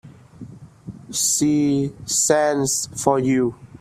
She 1.11 1.93
sends 2.05 2.87
for 2.87 3.19
you. 3.19 3.53